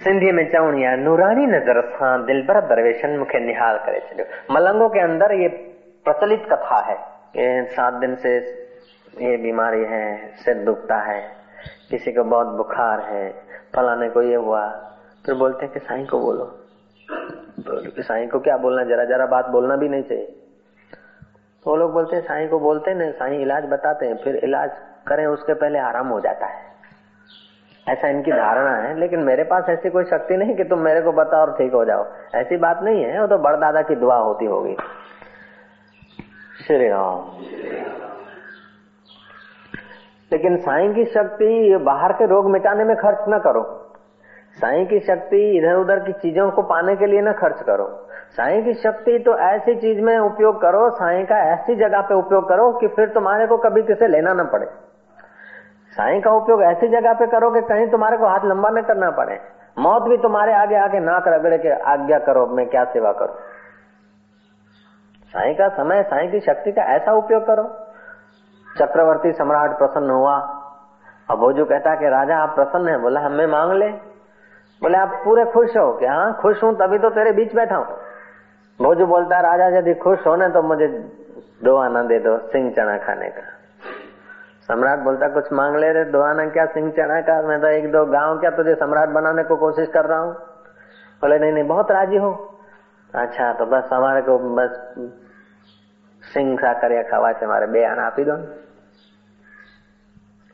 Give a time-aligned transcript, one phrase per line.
[0.00, 5.32] सिंधी में चवणिया नूरानी नज़र सां दिलबर दरवेशन मुखे निहाल करे छॾियो। मलंगों के अंदर
[5.34, 5.48] ये
[6.06, 6.96] प्रचलित कथा है।
[7.68, 8.36] सात दिन से
[9.22, 10.06] ये बीमारी है,
[10.36, 11.20] सिर दुखता है,
[11.90, 13.30] किसी को बहुत बुखार है,
[13.74, 14.62] फलाने को ये हुआ।
[15.26, 16.44] फिर बोलते हैं कि साईं को बोलो।
[17.60, 20.26] बोलो कि साईं को क्या बोलना, जरा जरा बात बोलना भी नहीं चाहिए।
[21.64, 24.70] तो लोग बोलते हैं, साईं को बोलते हैं ना साईं इलाज बताते हैं, फिर इलाज
[25.08, 26.66] करें, उसके पहले आराम हो जाता है।
[27.88, 31.12] ऐसा इनकी धारणा है, लेकिन मेरे पास ऐसी कोई शक्ति नहीं कि तुम मेरे को
[31.12, 34.44] बताओ और ठीक हो जाओ। ऐसी बात नहीं है, वो तो बड़दादा की दुआ होती
[34.44, 34.76] होगी।
[36.66, 37.24] श्री राम।
[40.32, 43.92] लेकिन साईं की शक्ति बाहर के रोग मिटाने में खर्च न करो।
[44.52, 48.64] साईं की शक्ति इधर उधर की चीज़ों को पाने के लिए न खर्च करो। साईं
[48.64, 52.72] की शक्ति तो ऐसी चीज़ में उपयोग करो, साईं का ऐसी जगह पे उपयोग करो
[52.72, 54.66] कि फिर तुम्हारे को कभी किसे लेना न पड़े।
[55.88, 59.10] साईं का उपयोग ऐसी जगह पे करो कि कहीं तुम्हारे को हाथ लंबा न करना
[59.10, 59.40] पड़े।
[59.78, 63.34] मौत भी तुम्हारे आगे आके नाक रगड़े के आज्ञा करो, मैं क्या सेवा करूँ?
[65.24, 67.86] साई का समय, साई की शक्ति का ऐसा उपयोग करो।
[68.78, 70.36] चक्रवर्ती सम्राट प्रसन्न हुआ।
[71.30, 73.88] अब वो जो कहता कि, राजा, आप प्रसन्न है, बोला, हमें मांग ले।
[74.82, 75.92] बोले, आप पूरे खुश हो?
[75.92, 77.86] कि हाँ खुश हूँ, तभी तो तेरे बीच बैठा हूँ।
[78.80, 80.86] वो जो बोलता है, राजा, यदि खुश हो ना तो मुझे
[81.64, 83.57] दो आना दे दो सिंह चना खाने का।
[84.69, 87.91] सम्राट बोलता कुछ मांग ले रहे दो आना क्या सिंह चना का मैं तो एक
[87.91, 90.33] दो गांव क्या तुझे सम्राट बनाने को कोशिश कर रहा हूँ
[91.21, 92.31] बोले नहीं नहीं बहुत राजी हो
[93.13, 94.79] अच्छा तो बस हमारे को बस
[96.23, 98.37] સિંગ સાકરિયા ખાવા છે મારે બે આના આપી દો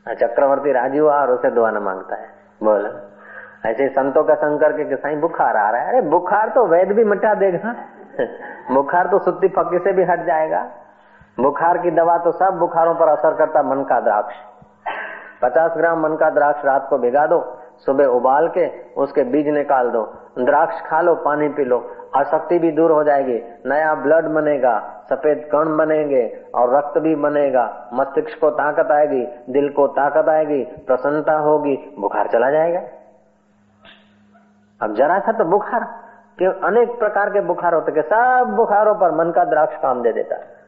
[0.06, 2.28] चक्रवर्ती राजी हुआ और उसे दुआ न मांगता है
[2.60, 2.84] बोल
[3.66, 7.04] ऐसे संतों का संकर के साई बुखार आ रहा है अरे बुखार तो वैद भी
[7.04, 7.72] मिटा देगा
[8.70, 10.62] बुखार तो सुत्ती फक्की से भी हट जाएगा
[11.37, 14.35] बुखार की दवा तो सब बुखारों पर असर करता मन का द्राक्ष।
[15.41, 17.39] पचास ग्राम मन का द्राक्ष रात को भिगा दो,
[17.85, 20.03] सुबह उबाल के उसके बीज निकाल दो।
[20.39, 21.79] द्राक्ष खा लो, पानी पी लो।
[22.15, 26.23] आसक्ति भी दूर हो जाएगी। नया ब्लड बनेगा, सफ़ेद कण बनेंगे
[26.55, 32.27] और रक्त भी बनेगा। मस्तिष्क को ताकत आएगी, दिल को ताकत आएगी, प्रसन्नता होगी, बुखार
[32.27, 32.81] चला जाएगा।
[34.81, 35.83] अब जरा सा तो बुखार
[36.39, 40.35] के अनेक प्रकार के बुखार होते सब बुखारों पर मन का द्राक्ष काम दे देता
[40.35, 40.64] है।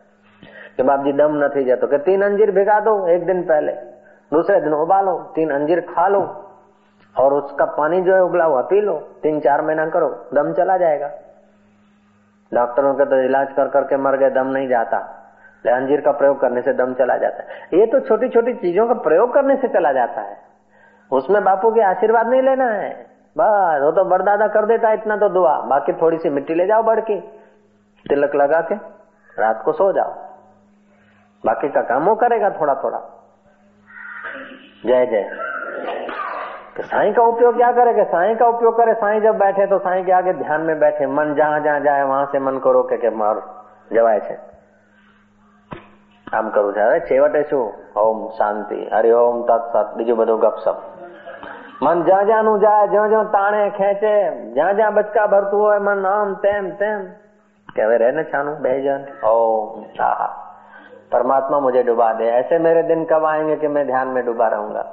[0.78, 3.72] कि बाप जी दम न थी जातो कि तीन अंजीर भिगा दो एक दिन पहले,
[4.32, 6.22] दूसरे दिन उबालो, तीन अंजीर खा लो,
[7.16, 10.78] और उसका पानी जो है उबला हुआ पी लो, तीन चार महीना करो, दम चला
[10.78, 11.12] जाएगा।
[12.54, 14.98] डॉक्टरों के तो इलाज कर करके मर गए, दम नहीं जाता।
[15.66, 18.94] अंजीर का प्रयोग करने से दम चला जाता है। ये तो छोटी छोटी चीज़ों का
[18.94, 20.38] प्रयोग करने से चला जाता है।
[21.12, 22.90] उसमें बापू के आशीर्वाद नहीं लेना है।
[23.38, 26.68] बस, वो तो बड़दादा कर देता है, इतना तो दुआ। बाकी थोड़ी सी मिट्टी ले
[26.68, 27.20] जाओ बढ़ के।
[28.06, 28.76] तिलक लगा के,
[29.42, 30.27] रात को सो जाओ।
[31.45, 33.01] बाकी का काम वो करेगा थोड़ा थोड़ा
[34.85, 35.25] जय जय
[36.77, 39.79] तो साईं का उपयोग क्या करे कि साईं का उपयोग करे साईं जब बैठे तो
[39.81, 42.97] साईं के आगे ध्यान में बैठे मन जहां जहां जाए वहां से मन को रोके
[42.99, 43.43] के मार
[43.91, 44.37] જવાય છે
[46.27, 47.65] આમ કરવું છે હવે છેવટે શું
[47.97, 50.79] ઓમ શાંતિ હરિઓમ તત્સત બીજું બધું ગપસપ
[51.83, 54.15] મન જ્યાં જ્યાંનું જાય જ્યાં જ્યાં તાણે ખેંચે
[54.55, 57.05] જ્યાં જ્યાં બચકા ભરતું હોય મન આમ તેમ તેમ
[57.69, 60.29] કે હવે રહે છાનું બે જન ओम आहा
[61.12, 64.86] परमात्मा मुझे डुबा दे। ऐसे मेरे दिन कब आएँगे कि मैं ध्यान में डूबा रहूँगा?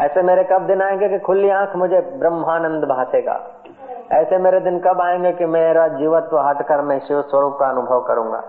[0.00, 3.40] ऐसे मेरे कब दिन आएँगे कि खुली आँख मुझे ब्रह्मानंद भासेगा?
[4.12, 8.42] ऐसे मेरे दिन कब आएँगे कि मेरा जीवत्व हटकर मैं शिव स्वरूप का अनुभव करूँगा?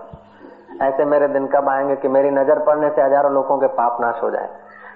[0.82, 4.22] ऐसे मेरे दिन कब आएँगे कि मेरी नज़र पड़ने से हज़ारों लोगों के पाप नाश
[4.22, 4.48] हो जाए?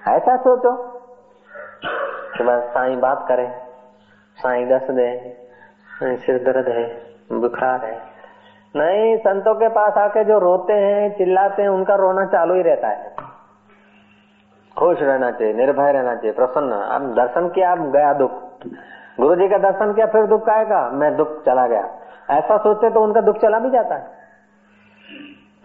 [0.07, 0.75] ऐसा सोचो।
[2.37, 3.47] कि बस साई बात करे,
[4.37, 5.37] साई दस दे
[6.03, 7.01] सिर दर्द है,
[7.31, 8.12] बुखार है।
[8.75, 12.87] नहीं, संतों के पास आके जो रोते हैं, चिल्लाते हैं, उनका रोना चालू ही रहता
[12.87, 13.15] है।
[14.79, 18.31] खुश रहना चाहिए, निर्भय रहना चाहिए, प्रसन्न। अब दर्शन किया अब गया दुख।
[19.19, 21.89] गुरु जी का दर्शन किया, फिर दुख आएगा, मैं दुख चला गया।
[22.29, 24.07] ऐसा सोचते तो उनका दुख चला भी जाता है।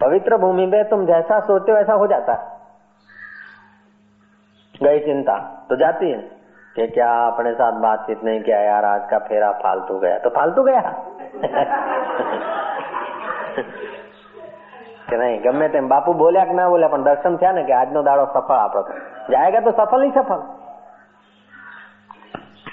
[0.01, 2.59] पवित्र भूमि में तुम जैसा सोचते हो, ऐसा हो जाता है।
[4.83, 6.39] गई चिंता तो जाती है।
[6.75, 10.63] कि क्या अपने साथ बातचीत नहीं किया यार, आज का फेरा फालतू गया। तो फालतू
[10.63, 11.05] गया।
[15.08, 18.02] કે નહીં ગમે તેમ બાપુ બોલ્યા કે ના બોલ્યા પણ દર્શન થયા ને કે આજનો
[18.02, 18.82] દાડો સફળ આપણો
[19.28, 20.40] जाएगा तो सफल ही सफल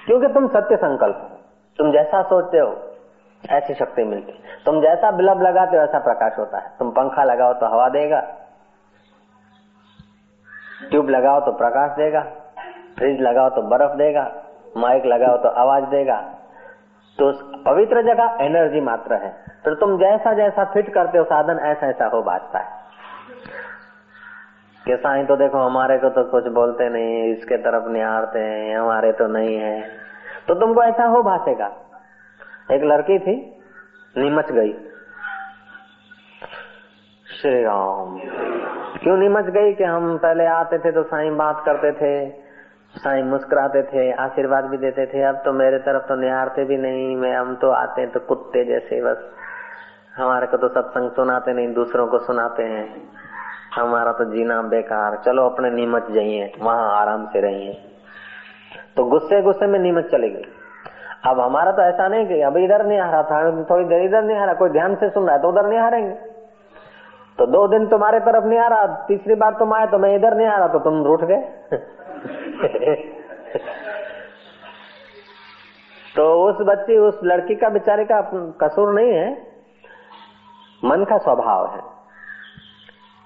[0.06, 1.20] क्योंकि तुम सत्य संकल्प
[1.80, 2.72] तुम जैसा सोचते हो
[3.44, 4.34] ऐसी शक्ति मिलती
[4.66, 8.20] तुम जैसा बल्ब लगाते हो ऐसा प्रकाश होता है तुम पंखा लगाओ तो हवा देगा
[10.92, 12.22] ट्यूब लगाओ तो प्रकाश देगा
[12.98, 14.26] फ्रिज लगाओ तो बर्फ देगा
[14.78, 16.20] माइक लगाओ तो आवाज देगा
[17.18, 17.32] तो
[17.67, 22.07] पवित्र जगह एनर्जी मात्र है। तो तुम जैसा जैसा फिट करते हो, साधन ऐसा ऐसा
[22.07, 22.87] हो बाजता है।
[24.85, 29.13] कि साई तो देखो, हमारे को तो कुछ बोलते नहीं, इसके तरफ़ निहारते हैं हमारे
[29.13, 29.83] तो नहीं है।
[30.49, 31.73] तो तुमको ऐसा हो भाषेगा
[32.73, 33.63] एक लड़की थी,
[34.17, 34.73] नीमच गई।
[37.41, 38.21] श्री राम।
[38.99, 42.46] क्यों नीमच गई कि हम पहले आते थे तो साईं बात करते थे?
[42.97, 47.17] साईं मुस्कुराते थे, आशीर्वाद भी देते थे। अब तो मेरे तरफ़ तो निहारते भी नहीं,
[47.17, 49.25] मैं हम तो आते हैं तो कुत्ते जैसे, बस।
[50.17, 52.87] हमारे को तो सत्संग सुनाते नहीं, दूसरों को सुनाते हैं।
[53.75, 57.73] हमारा तो जीना बेकार। चलो अपने नीमच जाइए, वहाँ आराम से रहिए।
[58.97, 60.45] तो गुस्से गुस्से में नीमच चली गई।
[61.25, 64.23] अब हमारा तो ऐसा नहीं कि अब इधर नहीं आ रहा था थोड़ी देर इधर
[64.23, 66.15] नहीं आ रहा, कोई ध्यान से सुन रहा है तो उधर नहीं हारेंगे
[67.39, 70.37] तो दो दिन तुम्हारे तरफ़ नहीं आ रहा, तीसरी बार तुम आए तो मैं इधर
[70.37, 71.43] नहीं आ रहा तो तुम रूठ गए।
[76.17, 78.31] तो उस बच्ची, उस लड़की का, बेचारे का
[78.61, 79.47] कसूर नहीं है।
[80.85, 81.81] मन का स्वभाव है।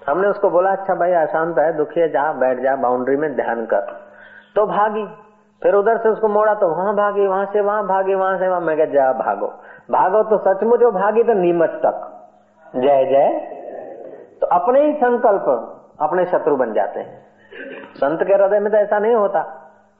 [0.09, 3.65] हमने उसको बोला अच्छा भाई, अशांत है दुखी है जा, बैठ जा बाउंड्री में ध्यान
[3.65, 4.11] कर।
[4.55, 5.07] तो भागी।
[5.63, 8.61] फिर उधर से उसको मोड़ा तो वहाँ भागी, वहाँ से, वहाँ भागी, वहाँ से, वहाँ।
[8.61, 9.47] मैं क्या जा, भागो।
[9.91, 12.17] भागो तो सचमुच भागी तो नीमच तक।
[12.75, 13.57] जय जय।
[14.41, 17.30] तो अपने ही संकल्प अपने शत्रु बन जाते हैं।
[17.95, 19.41] संत के हृदय में तो ऐसा नहीं होता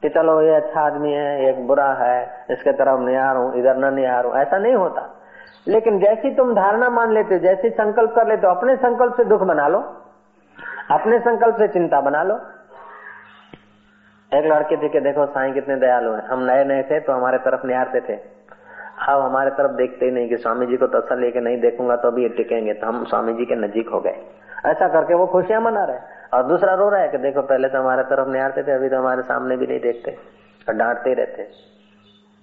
[0.03, 4.33] कि चलो ये अच्छा आदमी है एक बुरा है, इसके तरफ़ निहारू इधर न निहारू
[4.33, 5.09] ऐसा नहीं होता।
[5.67, 9.23] लेकिन जैसी तुम धारणा मान लेते हो, जैसी संकल्प कर लेते हो, अपने संकल्प से
[9.23, 9.79] दुख बना लो,
[10.91, 12.39] अपने संकल्प से चिंता बना लो।
[14.31, 17.37] एक लड़के थे कि देखो, साईं कितने दयालु हैं। हम नए नए थे तो हमारे
[17.37, 18.13] तरफ़ निहारते थे।
[19.07, 22.07] अब हमारे तरफ़ देखते ही नहीं कि स्वामी जी को तसर लेके नहीं देखूँगा तो
[22.07, 24.17] अभी ये टिकेंगे। तो हम स्वामी जी के नजीक हो गए।
[24.65, 25.99] ऐसा करके वो खुशियाँ मना रहे
[26.33, 28.97] और दूसरा रो रहा है कि देखो, पहले तो हमारे तरफ़ निहारते थे, अभी तो
[28.97, 30.17] हमारे सामने भी नहीं देखते
[30.69, 31.43] और डांटते रहते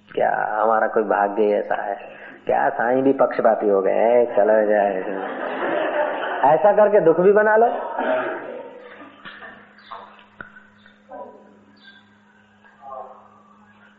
[0.09, 0.31] क्या
[0.61, 1.97] हमारा कोई भाग्य ऐसा है?
[2.45, 5.03] क्या साई भी पक्षपाती हो गए चलो जाए।
[6.45, 7.67] ऐसा करके दुख भी बना लो।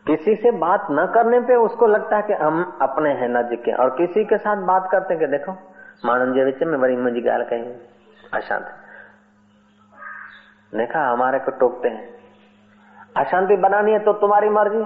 [0.07, 3.71] किसी से बात न करने पे उसको लगता है कि हम अपने हैं नजीक के
[3.71, 5.51] और किसी के साथ बात करते हैं कि देखो,
[6.05, 7.73] मानव जी विच में बड़ी मुझी गाल कहीं।
[8.33, 8.65] अशांत।
[10.73, 12.09] देखा, हमारे को टोकते हैं।
[13.17, 14.83] अशांति बनानी है तो तुम्हारी मर्ज़ी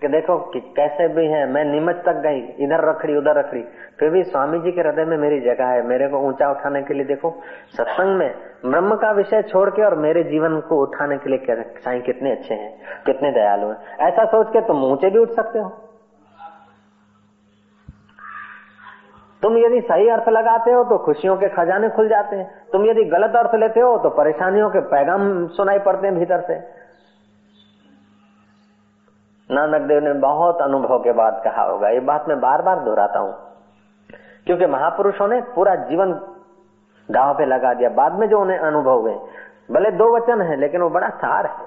[0.00, 3.62] कि देखो कि कैसे भी है, मैं नीमच तक गई, इधर रखड़ी उधर रखड़ी
[3.98, 6.94] फिर भी स्वामी जी के हृदय में मेरी जगह है। मेरे को ऊँचा उठाने के
[6.94, 7.34] लिए देखो,
[7.76, 8.34] सत्संग में
[8.66, 12.54] ब्रह्म का विषय छोड़ के और मेरे जीवन को उठाने के लिए साई कितने अच्छे
[12.54, 15.87] हैं, कितने दयालु हैं। ऐसा सोच के तुम ऊँचे भी उठ सकते हो।
[19.42, 23.04] तुम यदि सही अर्थ लगाते हो तो खुशियों के खजाने खुल जाते हैं। तुम यदि
[23.06, 26.58] गलत अर्थ लेते हो तो परेशानियों के पैगाम सुनाई पड़ते हैं भीतर से।
[29.50, 33.18] नानक देव ने बहुत अनुभव के बाद कहा होगा, ये बात मैं बार बार दोहराता
[33.18, 33.34] हूँ।
[34.46, 36.12] क्योंकि महापुरुषों ने पूरा जीवन
[37.08, 39.14] गाँव पे लगा दिया। बाद में जो उन्हें अनुभव हुए,
[39.70, 41.66] भले दो वचन है, लेकिन वो बड़ा सार है।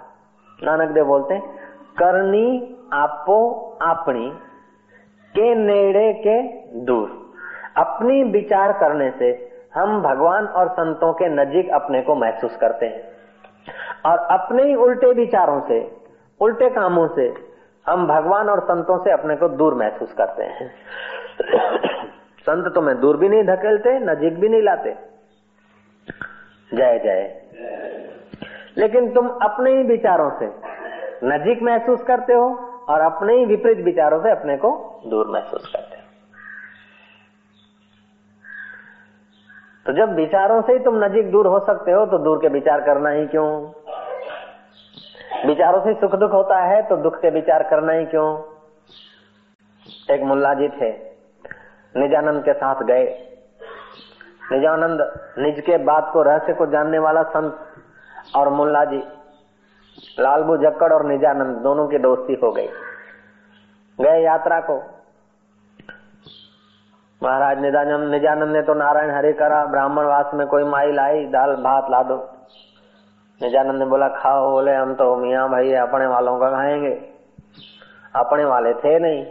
[0.59, 1.43] नानक देव बोलते हैं,
[1.97, 3.39] करनी आपो
[3.81, 4.29] अपनी,
[5.35, 6.41] के नेड़े के
[6.85, 7.19] दूर।
[7.77, 13.03] अपनी विचार करने से हम भगवान और संतों के नजीक अपने को महसूस करते हैं।
[14.05, 15.95] और अपने ही उल्टे विचारों से,
[16.39, 17.33] उल्टे कामों से
[17.87, 20.71] हम भगवान और संतों से अपने को दूर महसूस करते हैं।
[22.39, 24.95] संत तुम्हें दूर भी नहीं धकेलते, नजीक भी नहीं लाते।
[26.73, 27.41] जय जय।
[28.77, 30.45] लेकिन तुम अपने ही विचारों से
[31.23, 32.55] नजीक महसूस करते हो
[32.89, 35.90] और अपने ही विपरीत विचारों से अपने को दूर महसूस करते
[39.85, 42.81] तो जब विचारों से ही तुम नजीक दूर हो सकते हो तो दूर के विचार
[42.81, 43.47] करना ही क्यों?
[45.47, 48.27] विचारों से सुख दुख होता है तो दुख के विचार करना ही क्यों?
[50.11, 50.91] एक मुल्ला जी थे,
[51.95, 53.05] निजानंद के साथ गए।
[54.51, 55.01] निजानंद
[55.39, 59.03] निज के बात को रहस्य को जानने वाला संत और मुल्ला जी,
[60.19, 62.67] लालबू जक्कड़ और निजानंद दोनों की दोस्ती हो गई।
[63.99, 64.77] गए यात्रा को
[67.23, 71.55] महाराज निजानंद निजानंद ने तो नारायण हरे करा, ब्राह्मण वास में कोई माई लाई, दाल
[71.55, 72.29] भात ला दो
[73.41, 77.09] निजानंद ने बोला, खाओ, बोले, हम तो मियाँ भाई अपने वालों का खाएँगे।
[78.15, 79.25] अपने वाले थे नहीं।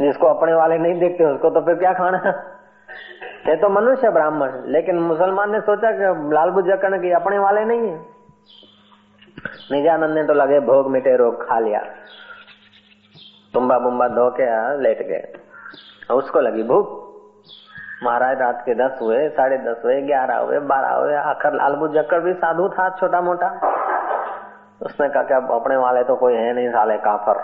[0.00, 2.18] जिसको अपने वाले नहीं देखते, उसको तो फिर क्या खाना?
[3.46, 7.88] थे तो मनुष्य ब्राह्मण लेकिन मुसलमान ने सोचा कि लाल बुजकण की अपने वाले नहीं
[7.88, 8.00] है।
[9.72, 11.80] निजानंद ने तो लगे भोग मिटे रोग खा लिया।
[13.54, 15.39] तुम्बा बुम्बा धो के लेट गए।
[16.12, 16.98] उसको लगी भूख।
[18.04, 22.20] महाराज रात के दस हुए, साढ़े दस हुए, ग्यारह हुए, बारह हुए, आखिर लालबू जक्कर
[22.20, 23.48] भी साधु था छोटा मोटा
[24.82, 27.40] उसने कहा कि अब अपने वाले तो कोई है नहीं, साले काफर।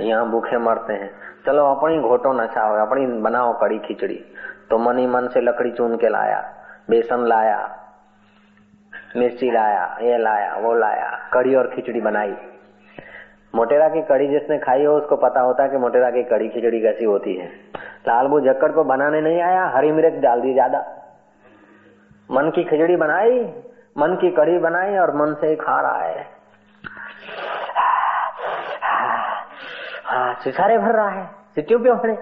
[0.00, 1.10] यहाँ भूखे मरते हैं।
[1.46, 4.24] चलो, अपनी घोटो नशा हो अपनी बनाओ कड़ी खिचड़ी।
[4.70, 6.40] तो मन ही मन से लकड़ी चून के लाया,
[6.90, 7.58] बेसन लाया,
[9.16, 12.36] मिर्ची लाया, ये लाया, वो लाया, कड़ी और खिचड़ी बनाई।
[13.54, 16.80] मोटेरा की कड़ी जिसने खाई हो, उसको पता होता है कि मोटेरा की कड़ी खिचड़ी
[16.80, 20.78] कैसी होती है। लाल लालबू जक्कड़ को बनाने नहीं आया, हरी मिर्च डाल दी ज़्यादा।
[22.30, 23.40] मन की खिचड़ी बनाई,
[23.98, 26.26] मन की कड़ी बनाई और मन से ही खा रहा है।
[30.02, 32.18] हाँ सिसारे भर रहा है। सिटियों पे भरे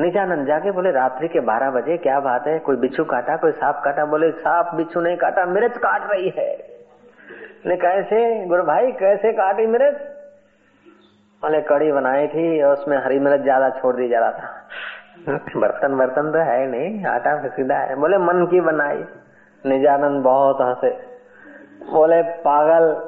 [0.00, 2.58] नित्यानंद जाके बोले, रात्रि के बारह बजे, क्या बात है?
[2.58, 4.04] कोई बिच्छू काटा, कोई सांप काटा?
[4.04, 6.81] बोले, सांप बिच्छू नहीं काटा, मिर्च काट रही है।
[7.62, 9.96] बोले कैसे गुरु भाई, कैसे काटी मिर्च?
[11.42, 14.68] बोले कड़ी बनाई थी और उसमें हरी मिर्च ज़्यादा छोड़ दी जा रहा था।
[15.56, 19.04] बर्तन बर्तन तो है नहीं, आटा सीधा है। बोले, मन की बनाई।
[19.66, 21.00] निजानंद बहुत हंसे।
[21.92, 23.02] बोले, पागल,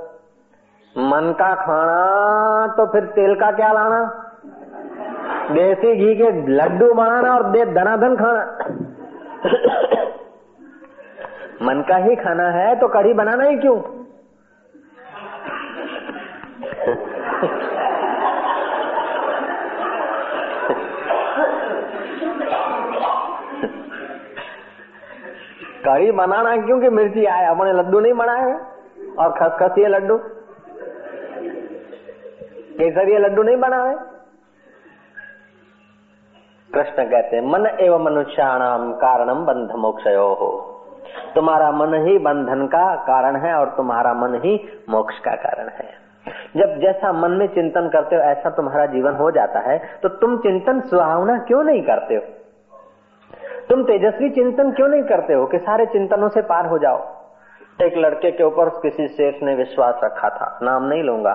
[0.96, 4.30] मन का खाना तो फिर तेल का क्या लाना?
[5.50, 8.58] देसी घी के लड्डू बनाना और दे धनाधन खाना।
[11.62, 14.03] मन का ही खाना है तो कढ़ी बनाना ही क्यों?
[25.86, 28.52] कढ़ी बनाना क्योंकि मिर्ची आए अपने लड्डू नहीं बनाए
[29.18, 30.16] और खसखसिए लड्डू।
[32.78, 33.94] केसरिया लड्डू नहीं बनाए।
[36.70, 40.70] कृष्ण कहते हैं, मन एवं मनुष्याणाम कारणम बंध मोक्ष हो
[41.34, 44.54] तुम्हारा मन ही बंधन का कारण है और तुम्हारा मन ही
[44.90, 45.86] मोक्ष का कारण है।
[46.56, 50.36] जब जैसा मन में चिंतन करते हो, ऐसा तुम्हारा जीवन हो जाता है तो तुम
[50.38, 52.22] चिंतन सुहावना क्यों नहीं करते हो?
[53.68, 56.98] तुम तेजस्वी चिंतन क्यों नहीं करते हो कि सारे चिंतनों से पार हो जाओ?
[57.82, 61.34] एक लड़के के ऊपर किसी सेठ ने विश्वास रखा था, नाम नहीं लूँगा,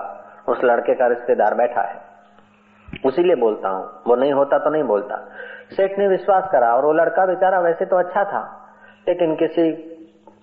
[0.49, 1.97] उस लड़के का रिश्तेदार बैठा है।
[3.05, 5.17] उसीलिए बोलता हूँ, वो नहीं होता तो नहीं बोलता।
[5.71, 8.41] सेठ ने विश्वास करा और वो लड़का बेचारा वैसे तो अच्छा था,
[9.07, 9.71] लेकिन किसी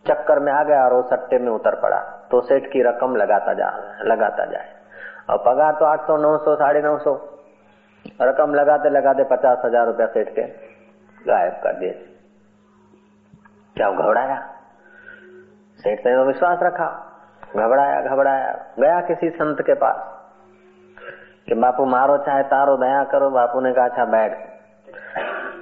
[0.07, 1.99] चक्कर में आ गया और वो सट्टे में उतर पड़ा
[2.31, 3.71] तो सेठ की रकम लगाता जा,
[4.05, 4.69] लगाता जाए।
[5.31, 7.15] और पगार तो आठ सौ, नौ सौ, साढ़े नौ सौ,
[8.23, 10.43] रकम लगाते लगाते पचास हज़ार रूपया सेठ के
[11.29, 11.91] गायब कर दिए
[13.77, 14.55] क्या घबराया।
[15.79, 17.03] सेठ ने विश्वास रखा।
[17.57, 19.97] घबराया घबराया। गया किसी संत के पास
[21.47, 24.33] कि बापू मारो चाहे तारो, दया करो। बापू ने कहा अच्छा बैठ।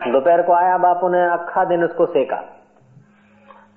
[0.08, 2.36] दोपहर को आया, बापू ने अखा दिन उसको सेका।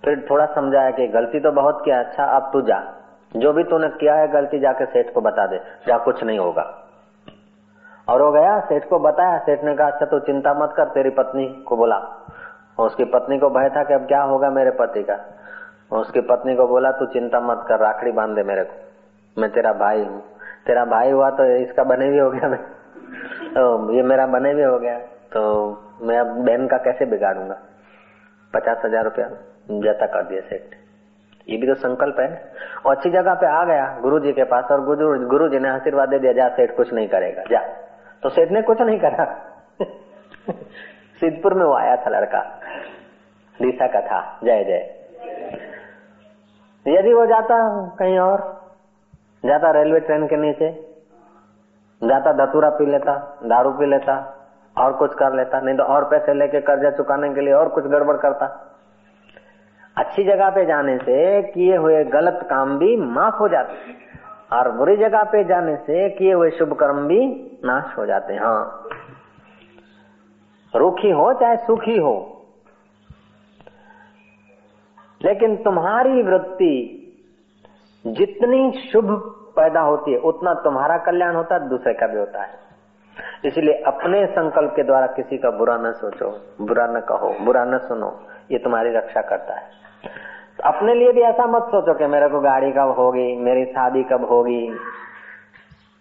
[0.06, 2.94] फिर थोड़ा समझाया कि गलती तो बहुत किया अच्छा अब तू जा।
[3.36, 6.87] जो भी तूने किया है, गलती जाके सेठ को बता दे। जा, कुछ नहीं होगा।
[8.08, 11.10] और वो गया, सेठ को बताया, सेठ ने कहा अच्छा तू चिंता मत कर, तेरी
[11.10, 11.98] पत्नी को बोला।
[12.80, 15.18] उसकी पत्नी को भय था कि अब क्या होगा मेरे पति का।
[15.92, 19.74] उसकी पत्नी को बोला, तू चिंता मत कर, राखड़ी बाँध दे मेरे को। मैं तेरा
[19.74, 20.22] भाई हूँ।
[20.68, 22.60] तेरा भाई हुआ तो इसका बने भी हो गया मैं।
[23.54, 24.98] तो ये मेरा बने भी हो गया
[25.34, 25.42] तो
[26.02, 27.58] मैं अब बहन का कैसे बिगाड़ूँगा?
[28.54, 29.28] पचास हज़ार रुपया
[29.84, 30.76] जता कर दिया सेठ।
[31.48, 32.28] ये भी तो संकल्प है।
[32.86, 35.70] और अच्छी जगह पे आ गया गुरु जी के पास और गुरु गुरु जी ने
[35.70, 37.62] आशीर्वाद दे दिया, जा सेठ, कुछ नहीं करेगा, जा।
[38.24, 39.26] तो सेठ ने कुछ नहीं करा।
[41.20, 42.40] सिद्धपुर में वो आया था लड़का।
[43.62, 44.94] दिशा का था। जय जय।
[46.88, 48.70] यदि वो जाता कहीं और,
[49.46, 50.96] जाता रेलवे ट्रेन के नीचे,
[52.04, 54.34] जाता धतूरा पी लेता, दारू पी लेता,
[54.78, 57.84] और कुछ कर लेता, नहीं तो और पैसे लेके कर्जा चुकाने के लिए और कुछ
[57.84, 58.74] गड़बड़ करता।
[59.98, 63.74] अच्छी जगह पे जाने से किए हुए गलत काम भी माफ़ हो जाते।
[64.54, 68.40] और बुरी जगह पे जाने से किए हुए शुभ कर्म भी नाश हो जाते हैं।
[68.40, 68.84] हाँ।
[70.76, 72.34] रूखी हो चाहे सुखी हो।
[75.22, 76.94] लेकिन तुम्हारी वृत्ति
[78.08, 82.60] जितनी शुभ पैदा होती है, उतना तुम्हारा कल्याण होता है, दूसरे का भी होता है।
[83.46, 87.78] इसलिए अपने संकल्प के द्वारा किसी का बुरा न सोचो, बुरा न कहो, बुरा न
[87.78, 89.70] सुनो, ये तुम्हारी रक्षा करता है।
[90.66, 94.26] अपने लिए भी ऐसा मत सोचो कि मेरे को गाड़ी कब होगी, मेरी शादी कब
[94.26, 94.70] होगी।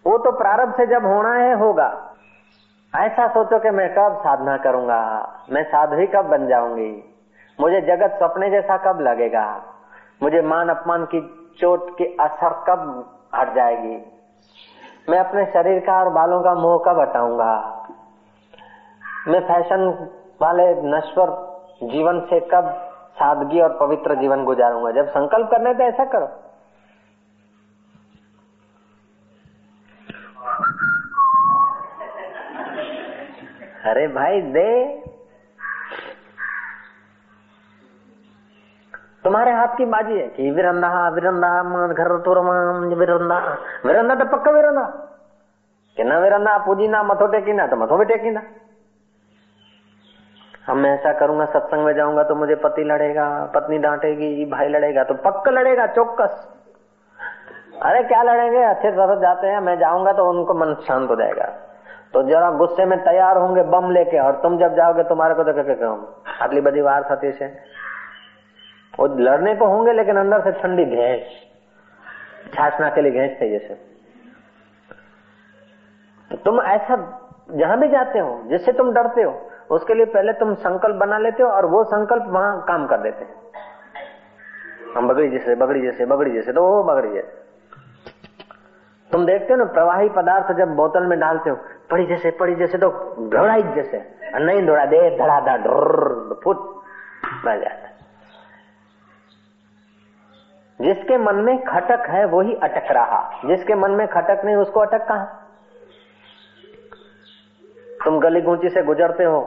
[0.07, 2.15] वो तो प्रारंभ से जब होना है, होगा।
[2.95, 7.03] ऐसा सोचो कि मैं कब साधना करूँगा, मैं साध्वी कब बन जाऊँगी।
[7.61, 9.61] मुझे जगत सपने जैसा कब लगेगा?
[10.23, 14.05] मुझे मान अपमान की चोट की असर कब हट जाएगी?
[15.09, 17.83] मैं अपने शरीर का और बालों का मोह कब हटाऊँगा?
[19.27, 20.09] मैं फ़ैशन
[20.41, 21.27] वाले नश्वर
[21.83, 22.86] जीवन से कब
[23.17, 26.25] सादगी और पवित्र जीवन गुजारूँगा। जब संकल्प करने तो ऐसा करो।
[33.85, 34.97] अरे भाई, दे।
[39.23, 42.33] तुम्हारे हाथ की बाजी है कि विरंदा विरंदा घर तो
[42.95, 45.03] विरंदा। विरंदा तो पक्का विरंदा।
[45.97, 48.41] कि न विरंदा, पूजी ना, मथो टेकी ना तो मथो भी टेकी ना
[50.67, 55.03] हम मैं ऐसा करूँगा, सत्संग में जाऊँगा तो मुझे पति लड़ेगा, पत्नी डांटेगी, भाई लड़ेगा
[55.03, 56.47] तो पक्का लड़ेगा चौकस
[57.83, 58.61] अरे क्या लड़ेंगे?
[58.63, 61.45] अच्छे तरह जाते हैं, मैं जाऊँगा तो उनको मन शांत हो जाएगा।
[62.13, 65.65] तो जरा गुस्से में तैयार होंगे बम लेके, और तुम जब जाओगे, तुम्हारे को देख
[65.67, 65.85] के
[66.43, 67.49] अगली बड़ी वार सतीश है।
[68.99, 71.27] वो लड़ने को होंगे, लेकिन अंदर से ठंडी भैंस।
[72.53, 73.73] छाछना के लिए भैंस चाहिए जैसे।
[76.31, 76.95] तो तुम ऐसा
[77.51, 79.31] जहाँ भी जाते हो, जिससे तुम डरते हो
[79.69, 83.25] उसके लिए पहले तुम संकल्प बना लेते हो और वो संकल्प वहाँ काम कर देते
[83.25, 83.35] हैं।
[84.95, 87.45] हम बगड़ी जैसे बगड़ी जैसे बगड़ी जैसे तो वो बगड़ी जैसे
[89.11, 91.55] तुम देखते हो ना, प्रवाही पदार्थ जब बोतल में डालते हो,
[91.91, 93.97] पड़ी जैसे पड़ी जैसे तो घोड़ाई जैसे
[94.35, 96.57] नहीं दौड़ा, दे, धड़ा, धड़ फुट
[97.45, 97.85] बह जाता
[100.79, 105.07] जिसके मन में खटक है, वही अटक रहा। जिसके मन में खटक नहीं, उसको अटक
[105.07, 105.46] कहा?
[108.07, 109.39] तुम गली गुंची से गुजरते हो।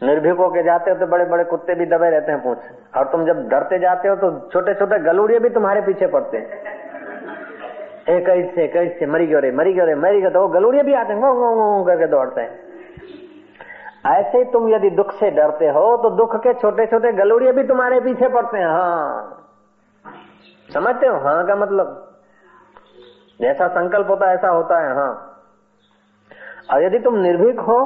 [0.00, 3.24] निर्भीक होके जाते हो तो बड़े बड़े कुत्ते भी दबे रहते हैं पूछ। और तुम
[3.26, 6.74] जब डरते जाते हो तो छोटे छोटे गलूड़िए भी तुम्हारे पीछे पड़ते हैं।
[8.08, 10.94] एक से कैसे मरी गयो रे, मरी गयो रे, मरी गयो तो वो गलूड़िए भी
[10.94, 12.64] आते हैं गो गो करके दौड़ते हैं।
[14.06, 17.62] ऐसे ही तुम यदि दुख से डरते हो तो दुख के छोटे छोटे गलूड़िए भी
[17.62, 19.44] तुम्हारे पीछे पड़ते हैं हाँ।
[20.70, 21.16] समझते हो?
[21.18, 22.02] हाँ का मतलब।
[23.40, 25.25] जैसा संकल्प होता है, ऐसा होता है हाँ।
[26.68, 27.78] और यदि तुम निर्भीक हो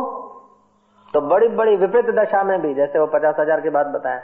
[1.14, 4.20] तो बड़ी बड़ी विपरीत दशा में भी, जैसे वो पचास हज़ार की बात बताया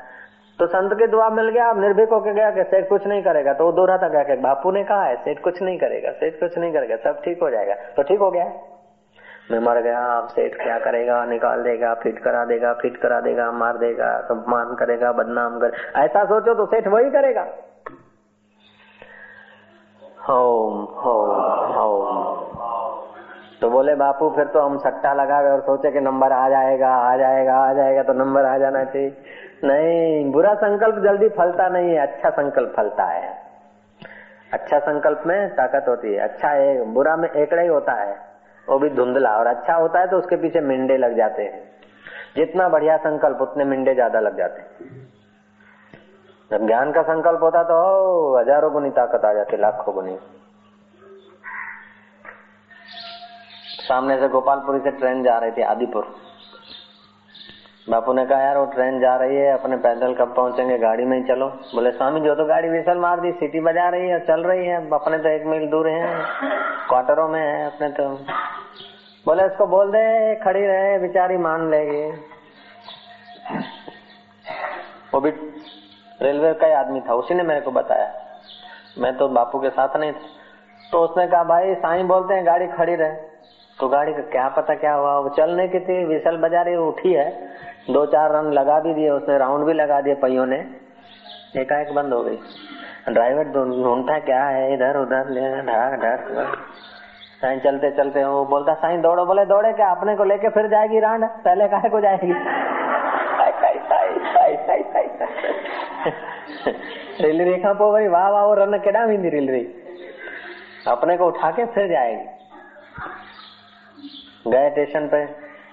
[0.58, 3.52] तो संत के दुआ मिल गया अब निर्भीक होके गया कि सेठ कुछ नहीं करेगा
[3.54, 6.12] तो वो दो रहा था गया कि बापू ने कहा है, सेठ कुछ नहीं करेगा,
[6.12, 8.44] सेठ कुछ नहीं करेगा, सब ठीक हो जाएगा। तो ठीक हो गया।
[9.50, 13.50] मैं मर गया आप सेठ क्या करेगा, निकाल देगा, फिट करा देगा, फिट करा देगा,
[13.54, 17.46] मार देगा सम्मान करेगा, बदनाम कर, ऐसा सोचो तो सेठ वही करेगा।
[20.28, 22.15] Home home home.
[23.60, 27.16] तो बोले, बापू, फिर तो हम सट्टा लगा और सोचे कि नंबर आ जाएगा आ
[27.16, 29.08] जाएगा आ जाएगा तो नंबर आ जाना चाहिए।
[29.64, 33.34] नहीं, बुरा संकल्प जल्दी फलता नहीं है अच्छा संकल्प फलता है।
[34.52, 38.14] अच्छा संकल्प में ताकत होती है अच्छा है, बुरा में एकड़ा ही होता है,
[38.66, 41.64] वो भी धुंधला, और अच्छा होता है तो उसके पीछे मिंडे लग जाते हैं।
[42.36, 44.94] जितना बढ़िया संकल्प, उतने मिंडे ज़्यादा लग जाते हैं।
[46.50, 47.76] जब ज्ञान का संकल्प होता तो
[48.38, 50.18] हज़ारों गुनी ताकत आ जाती, लाखों गुनी।
[53.88, 56.14] सामने से गोपालपुरी से ट्रेन जा रही थी, आदिपुर।
[57.90, 60.78] बापू ने कहा, यार, वो ट्रेन जा रही है, अपने पैदल कब पहुँचेंगे?
[60.78, 64.08] गाड़ी में ही चलो। बोले, स्वामी, जो तो गाड़ी विसल मार दी, सिटी बजा रही
[64.08, 66.24] है, चल रही है, अपने तो एक मील दूर है,
[66.88, 68.08] क्वार्टरों में है, अपने तो।
[69.26, 72.18] बोले उसको बोल दे, खड़ी रहे, बेचारी मान लेगी।
[75.14, 75.30] वो भी
[76.22, 78.12] रेलवे का ही आदमी था, उसी ने मेरे को बताया।
[78.98, 80.20] मैं तो बापू के साथ नहीं था।
[80.92, 83.35] तो उसने कहा, भाई, साई बोलते हैं, गाड़ी खड़ी रहे।
[83.78, 87.12] तो गाड़ी का क्या पता क्या हुआ, वो चलने की थी, विशल बजा रही उठी
[87.12, 87.28] है,
[87.90, 90.58] दो चार रन लगा भी दिए, उसने राउंड भी लगा दिए पहियों ने,
[91.56, 92.38] एकाएक बंद हो गई।
[93.08, 95.28] ड्राइवर ढूंढता क्या है, इधर, उधर
[95.66, 96.28] ढाक
[97.42, 99.90] साइन चलते चलते वो बोलता, साइन दौड़ो। बोले, दौड़े क्या?
[99.90, 102.32] अपने को लेके फिर जाएगी रांड पहले काहे को जाएगी?
[107.20, 109.60] रेलवे खां पो वरी वाह वाह रन केॾा वेंदी रेलवे
[110.88, 112.24] अपने को उठा के फिर जाएगी।
[114.46, 115.24] गए स्टेशन पे।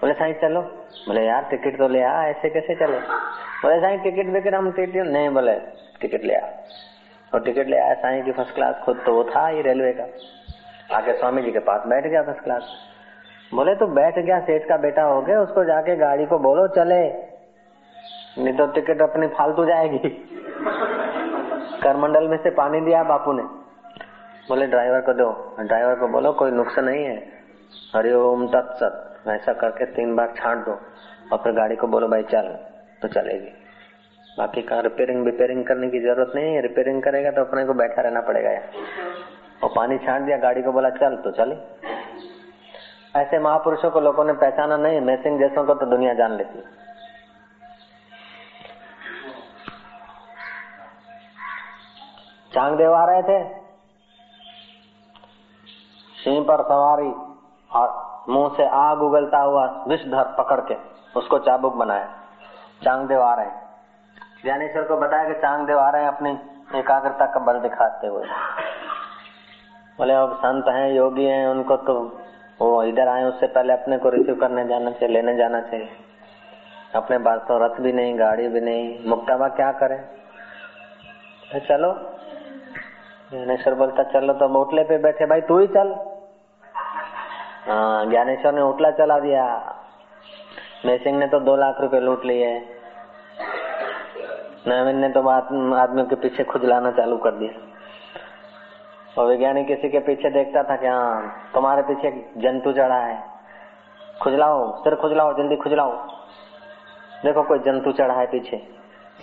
[0.02, 0.62] बोले, साईं, चलो।
[1.08, 3.00] बोले, यार टिकट तो ले आ, ऐसे कैसे चले?
[3.64, 5.54] बोले, साईं टिकट विकट हम टिकट नहीं, बोले
[6.02, 6.48] टिकट ले आ।
[7.34, 10.04] और टिकट ले आया साईं की फ़र्स्ट क्लास खुद तो वो था ही रेलवे का।
[10.96, 12.90] आके स्वामी जी के पास बैठ गया फ़र्स्ट क्लास
[13.54, 17.10] बोले तो बैठ गया, सेठ का बेटा हो गया, उसको जाके गाड़ी को बोलो, चले।
[18.44, 20.10] नहीं तो टिकट अपनी फालतू जाएगी।
[21.84, 23.44] करमंडल में से पानी दिया बापू ने।
[24.50, 27.43] बोले, ड्राइवर को दो। ड्राइवर को बोलो, कोई नुकसान नहीं है।
[27.96, 30.72] हरिओम तत्सत ऐसा करके तीन बार छाट दो।
[31.32, 32.48] और फिर गाड़ी को बोलो, भाई, चल।
[33.02, 33.52] तो चलेगी।
[34.38, 38.02] बाकी का रिपेयरिंग रिपेयरिंग करने की ज़रूरत नहीं है। रिपेयरिंग करेगा तो अपने को बैठा
[38.02, 38.50] रहना पड़ेगा
[39.64, 41.56] और पानी छाट दिया, गाड़ी को बोला, चल। तो चले।
[43.20, 46.64] ऐसे महापुरुषों को लोगों ने पहचाना नहीं। मैसिंग जैसों को तो दुनिया जान लेती
[52.54, 53.44] चांग देव आ रहे थे।
[56.24, 57.33] सिंह पर सवारी।
[57.74, 60.76] और मुँह से आग उगलता हुआ विषधर पकड़ के
[61.16, 62.10] उसको चाबुक बनाया।
[62.84, 63.64] चांगदेव आ रहे हैं।
[64.44, 66.40] ज्ञानेश्वर को बताया कि चांगदेव आ रहे हैं अपनी
[66.76, 68.26] एकाग्रता का बल दिखाते हुए।
[69.98, 72.20] बोले, अब संत हैं, योगी हैं, उनको तो
[72.62, 75.90] वो इधर आए, उससे पहले अपने को रिसीव करने जाना चाहिए, लेने जाना चाहिए।
[76.96, 79.96] अपने पास तो रथ भी नहीं, गाड़ी भी नहीं मुक्ताबा क्या करे?
[81.54, 81.94] तो चलो।
[83.32, 86.13] ज्ञानेश्वर बोलता, चलो तो मोटले पे बैठे, भाई तू ही चल।
[88.10, 89.76] ज्ञानेश्वर ने उठला, चला दिया।
[90.86, 92.66] मैसिंग ने तो दो लाख रुपए लूट लिए।
[94.68, 97.60] नवीन ने तो आदमियों के पीछे खुजलाना चालू कर दिया।
[99.22, 103.24] और वैज्ञानिक किसी के पीछे देखता था कि हाँ तुम्हारे पीछे जंतु चढ़ा है।
[104.22, 106.08] खुजलाओ, सिर खुजलाओ, जल्दी खुजलाओ।
[107.26, 108.68] देखो कोई जंतु चढ़ा है पीछे।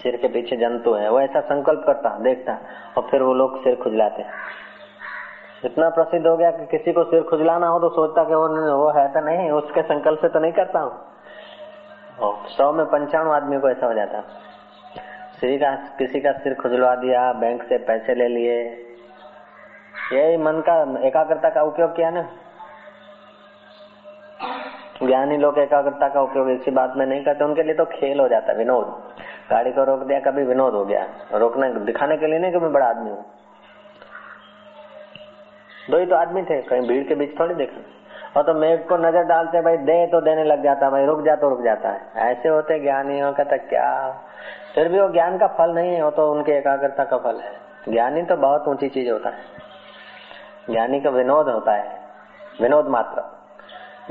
[0.03, 2.59] सिर के पीछे जंतु है। वो ऐसा संकल्प करता, देखता,
[2.97, 4.25] और फिर वो लोग सिर खुजलाते।
[5.65, 8.91] इतना प्रसिद्ध हो गया कि किसी को सिर खुजलाना हो तो सोचता कि वो वो
[8.91, 10.93] है तो नहीं, उसके संकल्प से तो नहीं करता हूँ।
[12.49, 14.21] सौ में पंचाणु आदमी को ऐसा हो जाता।
[15.41, 18.57] किसी का किसी का सिर खुजलवा दिया, बैंक से पैसे ले लिए।
[20.13, 20.75] यही मन का,
[21.07, 22.23] एकाग्रता का उपयोग किया ना।
[25.03, 28.29] ज्ञानी लोग एकाग्रता का उपयोग इसी बात में नहीं करते, उनके लिए तो खेल हो
[28.29, 28.87] जाता, विनोद।
[29.51, 32.73] गाड़ी को रोक दिया, कभी विनोद हो गया। रोकने, दिखाने के लिए नहीं कि मैं
[32.73, 33.25] बड़ा आदमी हूँ।
[35.91, 37.81] दो ही तो आदमी थे, कहीं भीड़ के बीच थोड़ी देखा
[38.37, 41.37] और तो मेघ को नज़र डालते भाई, दे तो देने लग जाता भाई, रुक जा
[41.37, 44.21] तो रुक जाता है। ऐसे होते ज्ञानियों का तो क्या?
[44.75, 47.53] फिर भी वो ज्ञान का फल नहीं है, वो तो उनके एकाग्रता का फल है।
[47.89, 49.39] ज्ञानी तो बहुत ऊँची चीज़ होता है।
[50.71, 52.01] ज्ञानी का विनोद होता है।
[52.63, 53.23] विनोद मात्र।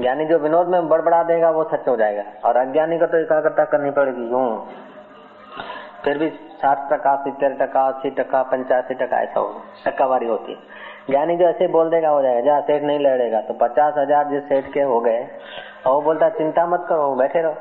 [0.01, 3.65] ज्ञानी जो विनोद में बड़बड़ा देगा, वो सच हो जाएगा। और अज्ञानी का तो एकाग्रता
[3.65, 4.67] करनी पड़ेगी, यूँ।
[6.03, 10.88] फिर भी साठ टका सितर टका, अस्सी टका, पंचासी टका, ऐसा हो टक्कावारी होती है।
[11.09, 14.43] ज्ञानी जो ऐसे बोल देगा, हो जाएगा। जहाँ सेठ नहीं लड़ेगा तो पचास हज़ार जिस
[14.43, 15.19] सेठ के हो गए,
[15.85, 17.55] और वो बोलता चिंता मत करो, बैठे रहो।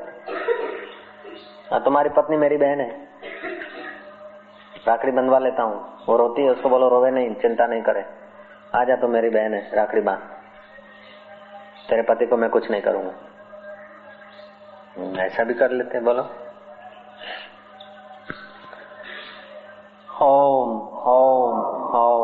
[1.70, 2.90] हाँ तुम्हारी पत्नी मेरी बहन है।
[4.86, 5.76] राखड़ी बंधवा लेता हूँ।
[6.08, 8.04] वो रोती है, उसको बोलो, रोवे नहीं, चिंता नहीं करे।
[8.74, 10.18] आ जा तो मेरी बहन है, राखड़ी बाँध।
[11.88, 13.12] तेरे पति को मैं कुछ नहीं करूँगा।
[15.24, 16.22] ऐसा भी कर लेते बोलो।
[20.22, 20.70] ओम
[21.08, 21.58] ओम
[21.94, 22.22] ओम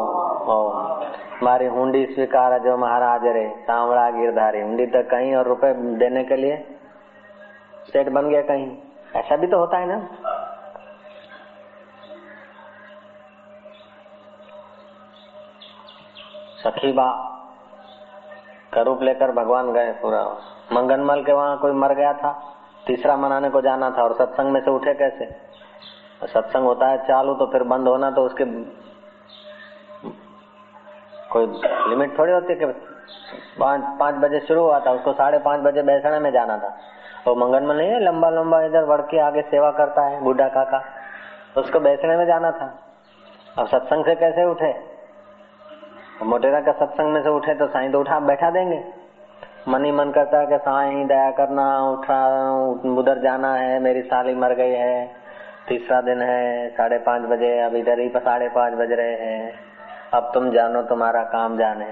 [1.64, 6.36] तुम्हारी हुंडी स्वीकार जो महाराज रे, सांवड़ा गिरधारी, हुंडी तो कहीं और रुपए देने के
[6.36, 6.56] लिए
[7.88, 8.76] सेठ बन गया कहीं।
[9.16, 9.98] ऐसा भी तो होता है ना।
[16.64, 17.08] सखी बा,
[18.74, 20.22] का रूप लेकर भगवान गए पूरा।
[20.72, 22.32] मंगनमल के वहाँ कोई मर गया था,
[22.86, 25.26] तीसरा मनाने को जाना था, और सत्संग में से उठे कैसे?
[26.26, 28.44] सत्संग होता है चालू तो फिर बंद होना तो उसके
[31.36, 31.46] कोई
[31.90, 32.66] लिमिट थोड़ी होती कि
[33.60, 36.76] पाँच पाँच बजे शुरू हुआ था, उसको साढ़े पाँच बजे बैसने में जाना था।
[37.26, 40.84] वो मंगनमल नहीं है लंबा लंबा इधर बढ़ के आगे सेवा करता है, बूढ़ा काका।
[41.56, 42.80] उसको बैसने में जाना था।
[43.58, 44.74] अब सत्संग से कैसे उठे?
[46.22, 48.84] मोटेरा का सत्संग में से उठे तो साई तो उठा, बैठा देंगे।
[49.68, 52.50] मन ही मन करता है कि साईं, दया करना, उठा,
[52.98, 55.10] उधर जाना है, मेरी साली मर गई है,
[55.68, 59.73] तीसरा दिन है, साढ़े पाँच बजे, अब इधर ही साढ़े पाँच बज रहे हैं।
[60.14, 61.86] अब तुम जानो, तुम्हारा काम जाने।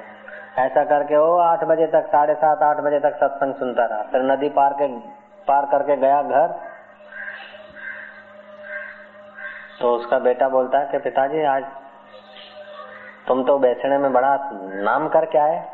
[0.58, 4.22] ऐसा करके वो आठ बजे तक, साढ़े सात, आठ बजे तक सत्संग सुनता रहा। फिर
[4.22, 4.88] नदी पार के,
[5.48, 6.46] पार करके गया घर।
[9.80, 11.64] तो उसका बेटा बोलता है कि पिताजी, आज
[13.28, 14.50] तुम तो बेचने में बड़ा
[14.82, 15.68] नाम करके आए।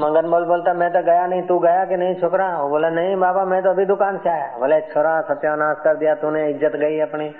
[0.00, 2.62] मंगन बोल, बोलता, मैं तो गया नहीं, तू गया कि नहीं, छोकरा?
[2.62, 6.50] बोला, नहीं बाबा, मैं तो अभी दुकान से आया। बोले, छोरा, सत्यानाश कर दिया तूने,
[6.50, 7.30] इज़्ज़त गई अपनी।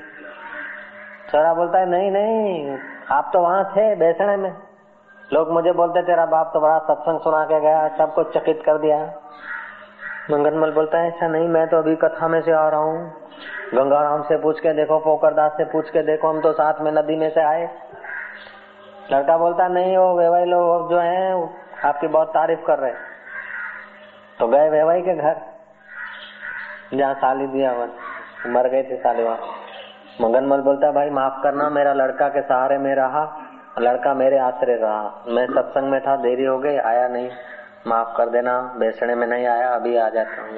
[1.30, 2.78] छोरा बोलता है, नहीं नहीं
[3.12, 4.52] आप तो वहाँ थे बैसने में।
[5.32, 8.98] लोग मुझे बोलते, तेरा बाप तो बड़ा सत्संग सुना के गया सबको चकित कर दिया।
[10.30, 13.12] मंगनमल बोलता है ऐसा नहीं, मैं तो अभी कथा में से आ रहा हूँ।
[13.74, 17.16] गंगाराम से पूछ के देखो, पोकरदास से पूछ के देखो, हम तो साथ में नदी
[17.16, 17.68] में से आए।
[19.12, 21.32] लड़का बोलता, नहीं, वो वेवाई लोग जो है
[21.84, 22.92] आपकी बहुत तारीफ़ कर रहे
[24.38, 25.40] तो गए वेवाई के घर,
[26.94, 27.72] जहाँ साली दिया
[28.46, 29.63] मर गए थे साली वहाँ।
[30.20, 33.22] मगनमल बोलता, भाई, माफ़ करना, मेरा लड़का के सहारे में रहा,
[33.78, 37.30] लड़का मेरे आश्रय रहा। मैं सत्संग में था, देरी हो गई, आया नहीं।
[37.86, 40.48] माफ़ कर देना बेचने में नहीं आया, अभी आ जाता हूँ।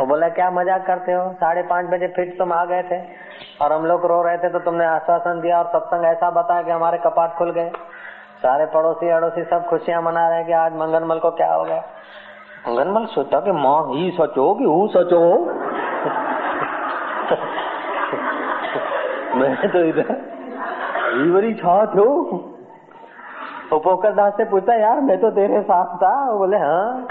[0.00, 1.32] वो बोला, क्या मज़ाक करते हो?
[1.32, 3.00] साढ़े पाँच बजे फिर तुम आ गए थे,
[3.62, 6.70] और हम लोग रो रहे थे तो तुमने आश्वासन दिया और सत्संग ऐसा बताया कि
[6.70, 7.70] हमारे कपाट खुल गए।
[8.38, 11.82] सारे पड़ोसी, अड़ोसी सब खुशियाँ मना रहे कि आज मंगनमल को क्या हो गया?
[12.68, 14.86] मंगनमल सोचा कि माँ, ही सोचो कि वो
[19.38, 22.06] मैं तो इधर छा थो।
[23.70, 27.06] पोकर दास से पूछा यार, मैं तो तेरे साथ था। वो बोले हाँ।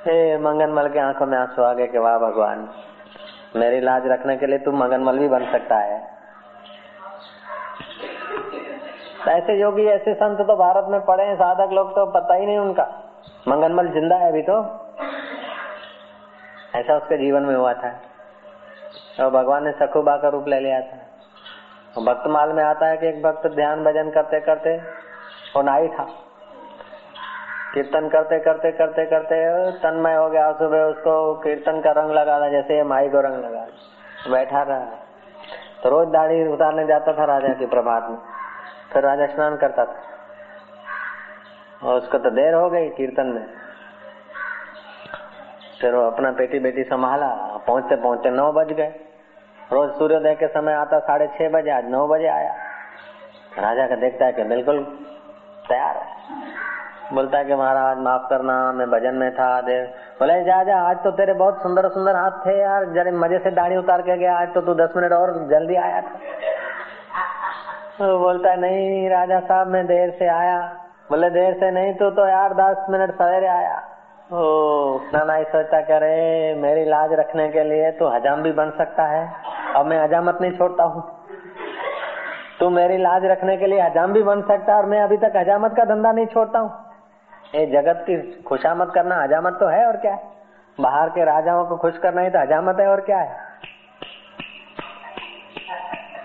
[0.00, 2.68] हे, मंगनमल के आँखों में आँसू आ गए कि वाह भगवान,
[3.56, 5.96] मेरी लाज रखने के लिए तू मंगनमल भी बन सकता है।
[9.28, 12.58] ऐसे योगी, ऐसे संत तो भारत में पड़े हैं, साधक लोग तो पता ही नहीं
[12.58, 12.86] उनका।
[13.48, 14.58] मंगनमल ज़िंदा है अभी तो।
[16.74, 17.92] ऐसा उसके जीवन में हुआ था।
[19.20, 20.97] और भगवान ने सखुबा का रूप ले लिया था।
[21.96, 24.76] भक्त माल में आता है कि एक भक्त ध्यान भजन करते करते
[25.54, 26.04] वो नाई था।
[27.74, 29.38] कीर्तन करते करते करते करते
[29.78, 33.66] तन्मय हो गया। सुबह उसको कीर्तन का रंग लगा था जैसे माई को रंग लगा
[34.30, 34.84] बैठा रहा
[35.82, 38.18] तो रोज दाढ़ी उतारने जाता था राजा के प्रभात में।
[38.92, 39.96] फिर राजा स्नान करता था।
[41.82, 43.44] और उसको तो देर हो गई कीर्तन में।
[45.80, 47.28] फिर वो अपना पेटी बेटी संभाला।
[47.66, 48.94] पहुँचते पहुँचते नौ बज गए।
[49.72, 52.52] रोज सूर्योदय के समय आता साढ़े छह बजे, आज नौ बजे आया।
[53.58, 54.82] राजा का देखता है कि बिल्कुल
[55.68, 59.84] तैयार है। बोलता है कि महाराज, माफ़ करना, मैं भजन में था देर
[60.20, 63.50] बोले, जा जा, आज तो तेरे बहुत सुंदर सुंदर हाथ थे यार। जरा मज़े से
[63.50, 66.18] दाढ़ी उतार के गया, आज तो तू दस मिनट और जल्दी आया था।
[67.98, 70.58] तो बोलता है, नहीं राजा साहब, मैं देर से आया।
[71.10, 73.76] बोले, देर से नहीं तू तो यार दस मिनट सवेरे आया।
[74.32, 74.38] ओ,
[75.14, 79.32] नाना ही सोचता करे मेरी लाज रखने के लिए तू हजाम भी बन सकता है।
[79.76, 81.26] अब मैं हजामत नहीं छोड़ता हूँ।
[82.60, 85.32] तू मेरी लाज रखने के लिए हजाम भी बन सकता है और मैं अभी तक
[85.36, 86.70] हजामत का धंधा नहीं छोड़ता हूँ।
[87.54, 90.22] ये जगत की खुशामत करना हजामत तो है और क्या है?
[90.80, 93.36] बाहर के राजाओं को खुश करना ही तो हजामत है और क्या है?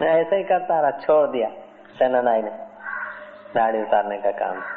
[0.02, 1.50] मैं ऐसे ही करता रहा, छोड़ दिया।
[2.00, 2.52] सेना नाई ने,
[3.56, 4.73] दाढ़ी उतारने का काम।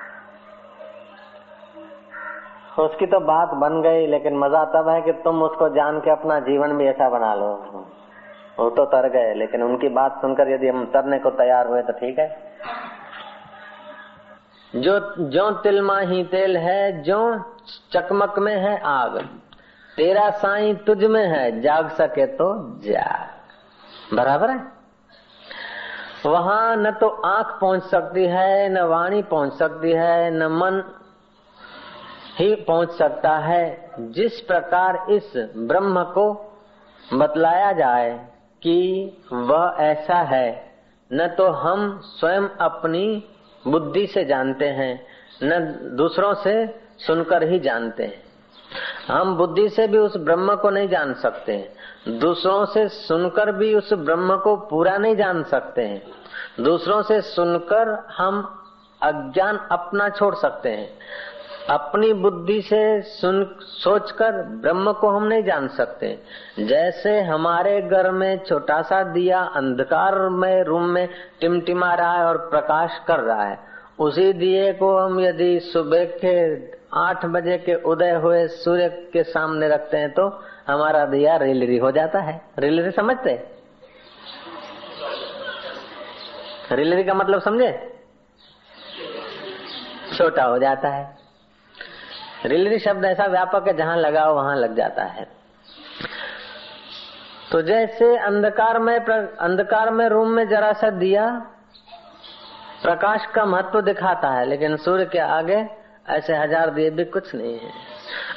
[2.79, 6.39] उसकी तो बात बन गई, लेकिन मज़ा तब है कि तुम उसको जान के अपना
[6.41, 7.47] जीवन भी ऐसा बना लो।
[8.59, 11.93] वो तो तर गए, लेकिन उनकी बात सुनकर यदि हम तरने को तैयार हुए तो
[11.93, 12.29] ठीक है।
[14.73, 17.19] जो जो तिलमा ही तेल है, जो
[17.93, 19.19] चकमक में है आग।
[19.97, 22.53] तेरा साई तुझ में है, जाग सके तो
[22.85, 24.61] जाग। बराबर है?
[26.27, 30.83] वहाँ न तो आँख पहुँच सकती है, न वाणी पहुँच सकती है, न मन
[32.37, 36.33] ही पहुँच सकता है जिस प्रकार इस ब्रह्म को
[37.15, 38.29] बतलाया जाए
[38.63, 38.79] कि
[39.33, 40.75] वह ऐसा है।
[41.13, 43.25] न तो हम स्वयं अपनी
[43.67, 45.07] बुद्धि से जानते हैं,
[45.43, 45.59] न
[45.97, 46.55] दूसरों से
[46.99, 48.23] सुनकर ही जानते हैं।
[49.09, 53.75] हम बुद्धि से भी उस ब्रह्म को नहीं जान सकते हैं दूसरों से सुनकर भी
[53.75, 56.03] उस ब्रह्म को पूरा नहीं जान सकते हैं।
[56.61, 58.43] दूसरों से सुनकर हम
[59.03, 60.89] अज्ञान अपना छोड़ सकते हैं।
[61.71, 66.19] अपनी बुद्धि से सुन, सोचकर ब्रह्म को हम नहीं जान सकते।
[66.59, 71.09] जैसे हमारे घर में छोटा सा दिया अंधकार में, रूम में
[71.41, 73.59] टिमटिमा रहा है और प्रकाश कर रहा है।
[73.99, 76.37] उसी दिए को हम यदि सुबह के
[76.95, 80.29] आठ बजे के उदय हुए सूर्य के सामने रखते हैं तो
[80.69, 83.31] हमारा दिया रिलरी हो जाता है। रिलरी समझते
[86.73, 87.73] रिलरी का मतलब समझे?
[90.17, 91.26] छोटा हो जाता है।
[92.47, 95.27] रिलरी शब्द ऐसा व्यापक है, जहाँ लगाओ वहाँ लग जाता है।
[97.53, 101.29] तो जैसे अंधकार में अंधकार में रूम में जरा सा दिया,
[102.83, 105.65] प्रकाश का महत्व दिखाता है, लेकिन सूर्य के आगे
[106.11, 107.73] ऐसे हज़ार दिए भी कुछ नहीं है।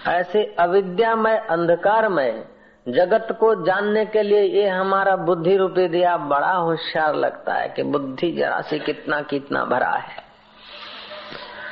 [0.10, 2.44] ऐसे अविद्यामय अंधकारमय
[2.86, 7.84] जगत को जानने के लिए ये हमारा बुद्धि रूपी दिया बड़ा होशियार लगता है कि
[7.86, 10.24] बुद्धि जरा सी कितना कितना भरा है।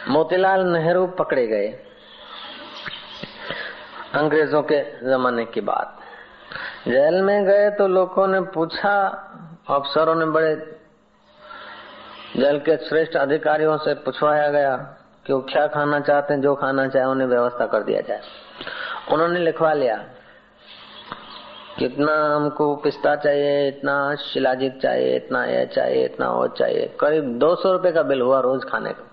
[0.10, 1.67] मोतीलाल नेहरू पकड़े गए।
[4.15, 5.98] अंग्रेज़ों के जमाने की बात।
[6.88, 8.98] जेल में गए तो लोगों ने पूछा,
[9.70, 10.56] अफसरों ने बड़े
[12.38, 14.76] जेल के श्रेष्ठ अधिकारियों से पूछवाया गया
[15.26, 18.22] कि वो क्या खाना चाहते हैं, जो खाना चाहे उन्हें व्यवस्था कर दिया जाए।
[19.12, 19.98] उन्होंने लिखवा लिया
[21.80, 27.56] कितना हमको पिस्ता चाहिए, इतना शिलाजीत चाहिए, इतना यह चाहिए, इतना वो चाहिए। करीब दो
[27.56, 29.12] सौ रुपये का बिल हुआ रोज खाने का।